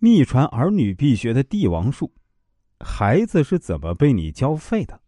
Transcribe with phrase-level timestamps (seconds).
[0.00, 2.12] 秘传儿女必学的帝王术，
[2.78, 5.00] 孩子是怎么被你教废的？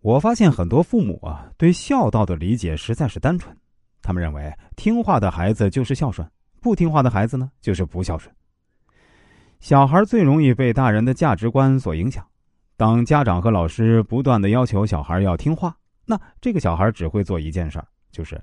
[0.00, 3.56] 我发现很多父母啊，对孝道的理解实在是单纯，
[4.02, 6.30] 他们认为听话的孩子就是孝顺，
[6.60, 8.34] 不听话的孩子呢就是不孝顺。
[9.58, 12.22] 小孩最容易被大人的价值观所影响，
[12.76, 18.38] 当家长和老师不断的要求小孩要听话，那这个小孩只会做一件事儿，就是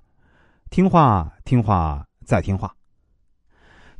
[0.71, 2.75] 听话、听话再听话。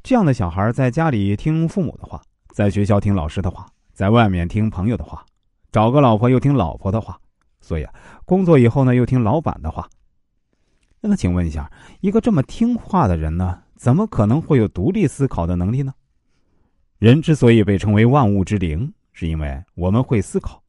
[0.04, 5.26] 这样的小孩在家里听父母的话，在学校听老师的话，在外面听朋友的话，
[5.72, 7.18] 找个老婆又听老婆的话，
[7.62, 7.94] 所以啊，
[8.26, 9.90] 工作以后呢又听老板的话。
[11.00, 11.72] 那请问一下，
[12.02, 15.94] 一个这么听话的人呢，怎么可能会有独立思考的能力呢？
[17.00, 20.62] 人之所以被称为万物之灵，是因为我们会思考，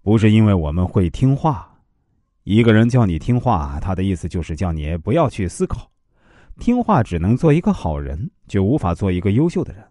[0.00, 1.68] 不是因为我们会听话。
[2.44, 5.90] 一个人叫你听话，他的意思就是叫你不要去思考。
[6.58, 9.84] 听话只能做一个好人，却无法做一个优秀的人。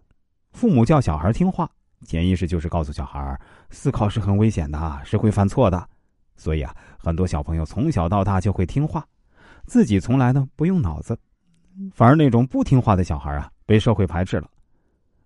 [0.52, 1.70] 父母叫小孩听话，
[2.06, 3.38] 潜意识就是告诉小孩，
[3.70, 5.88] 思考是很危险的，是会犯错的。
[6.36, 9.06] 所以啊，很多小朋友从小到大就会听话，
[9.66, 11.18] 自己从来呢不用脑子。
[11.92, 14.48] 反而那种不听话的小孩啊，被社会排斥了。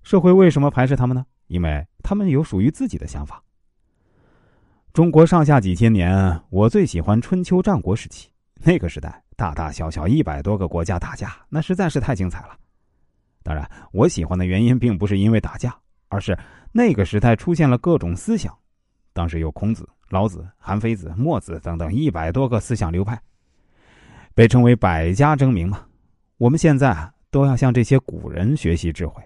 [0.02, 1.24] 社会为什么排斥他们呢？
[1.46, 3.42] 因为他们有属于自己的想法。
[4.92, 8.30] 中国上下几千年，我最喜欢春秋战国时期。
[8.64, 12.58] 那个时代，大大小小一百多个国家打架，那实在是太精彩了。
[13.44, 15.72] 当然，我喜欢的原因并不是因为打架，
[16.08, 16.36] 而是
[16.72, 18.52] 那个时代出现了各种思想。
[19.12, 23.16] 当时有孔子、老子、韩非子、墨子等等一百多个思想流派，
[24.34, 25.84] 被称为百家争鸣嘛。
[26.36, 29.22] 我们现在都要向这些古人学习智慧。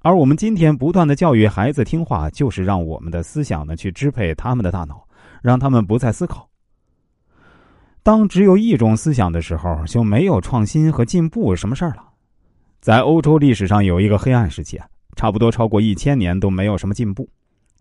[0.00, 5.06] 而我们今天不断的教育孩子听话，就是让我们的思想呢去支配他们的大脑，
[5.42, 6.48] 让他们不再思考。
[8.02, 12.04] 当只有一种思想的时候，就没有创新和进步什么事儿了。
[12.80, 17.28] 在欧洲历史上有一个黑暗时期啊，差不多超过一千年都没有什么进步，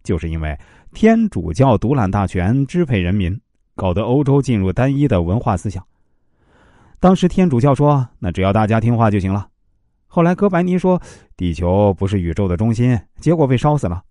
[0.04, 0.56] 就是因为
[0.94, 3.36] 天主教独揽大权，支配人民，
[3.76, 5.84] 搞得欧洲进入单一的文化思想。
[7.00, 9.48] 当时天主教说：“那只要大家听话就行了。”
[10.06, 11.02] 后来哥白尼说
[11.36, 14.04] ：“地球不是宇宙的中心。”结果被烧死了。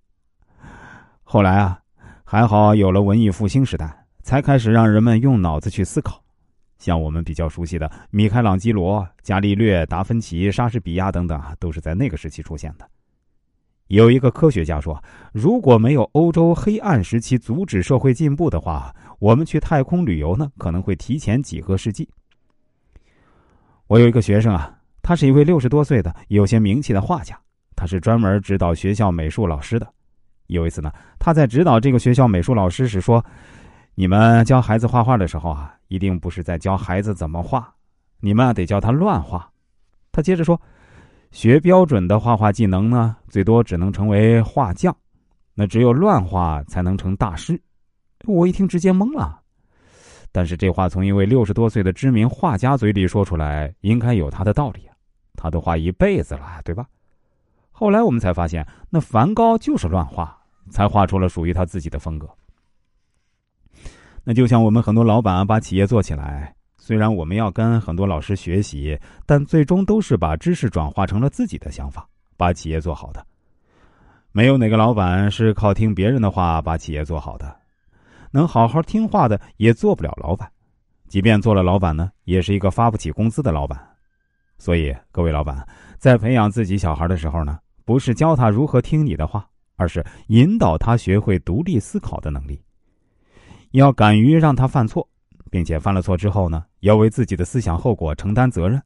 [1.23, 1.79] 后来啊，
[2.25, 4.00] 还好有了文艺复兴时代。
[4.23, 6.23] 才开始让人们用脑子去思考，
[6.79, 12.89] 像我们比较熟悉的米开朗基罗、伽利略、达芬奇、莎士比亚等等，都是在那个时期出现的。
[13.89, 22.09] 有一个科学家说，如果没有欧洲黑暗时期阻止社会进步的话，我们去太空旅游呢，可能会提前几个世纪。
[23.89, 27.37] 我有一个学生啊，他是一位六十多岁的有些名气的画家，
[27.75, 29.93] 他是专门指导学校美术老师的。
[30.47, 33.25] 有一次呢，他在指导这个学校美术老师时说。
[33.95, 37.73] 你们教孩子画画的时候啊，一定不是在教孩子怎么画，
[38.21, 39.51] 你们啊得教他乱画。
[40.13, 40.61] 他接着说
[41.31, 44.95] ：“学标准的画画技能呢，最多只能成为画匠，
[45.55, 47.61] 那只有乱画才能成大师。”
[48.27, 49.41] 我一听直接懵了。
[50.33, 54.95] 但是这话从一位六十多岁的知名画家嘴里说出来，应该有他的道理啊。
[55.35, 56.87] 他都画一辈子了，对吧？
[57.71, 60.39] 后来我们才发现，那梵高就是乱画，
[60.71, 62.29] 才画出了属于他自己的风格。
[64.23, 73.25] 那就像我们很多老板把企业做起来，虽然我们要跟很多老师学习，但最终都是把知识转化成了自己的想法，把企业做好的。
[74.33, 77.57] 没有哪个老板是靠听别人的话把企业做好的，
[78.31, 80.49] 能好好听话的也做不了老板，
[81.09, 83.79] 即便做了老板呢，也是一个发不起工资的老板。
[84.59, 85.67] 所以，各位老板
[85.99, 92.63] 在培养自己小孩的时候呢，不是教他如何听你的话，而是引导他学会独立思考的能力。
[93.73, 95.09] 要敢于让他犯错，
[95.51, 98.83] 并且犯了错之后呢，要为自己的思想后果承担责任。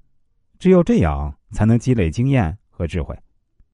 [0.58, 3.18] 只有这样，才能积累经验和智慧。